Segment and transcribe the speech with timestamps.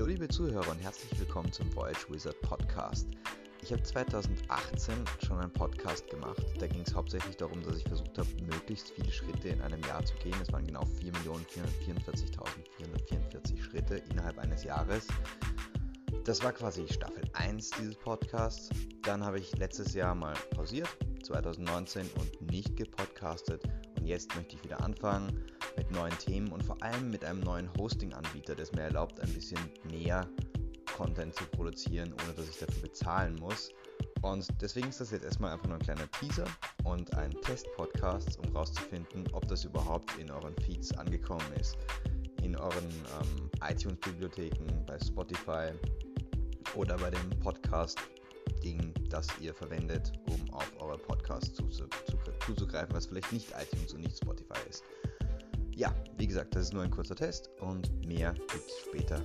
[0.00, 3.06] Zuhörer und herzlich willkommen zum Voyage Wizard Podcast.
[3.62, 4.94] Ich habe 2018
[5.26, 6.42] schon einen Podcast gemacht.
[6.58, 10.02] Da ging es hauptsächlich darum, dass ich versucht habe, möglichst viele Schritte in einem Jahr
[10.02, 10.34] zu gehen.
[10.40, 15.06] Es waren genau 4.444.444 Schritte innerhalb eines Jahres.
[16.24, 18.70] Das war quasi Staffel 1 dieses Podcasts.
[19.02, 20.88] Dann habe ich letztes Jahr mal pausiert,
[21.24, 23.64] 2019, und nicht gepodcastet.
[23.98, 25.44] Und jetzt möchte ich wieder anfangen
[25.80, 29.58] mit neuen Themen und vor allem mit einem neuen Hosting-Anbieter, es mir erlaubt, ein bisschen
[29.90, 30.28] mehr
[30.94, 33.70] Content zu produzieren, ohne dass ich dafür bezahlen muss.
[34.20, 36.44] Und deswegen ist das jetzt erstmal einfach nur ein kleiner Teaser
[36.84, 41.78] und ein Test-Podcast, um herauszufinden, ob das überhaupt in euren Feeds angekommen ist.
[42.42, 45.70] In euren ähm, iTunes-Bibliotheken, bei Spotify
[46.74, 51.54] oder bei dem Podcast-Ding, das ihr verwendet, um auf eure Podcasts
[52.44, 54.84] zuzugreifen, was vielleicht nicht iTunes und nicht Spotify ist.
[55.80, 59.18] Ja, wie gesagt, das ist nur ein kurzer Test und mehr gibt es später